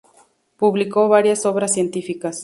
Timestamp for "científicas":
1.73-2.39